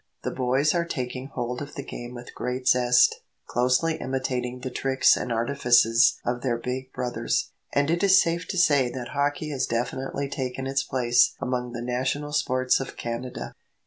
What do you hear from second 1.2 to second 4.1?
hold of the game with great zest, closely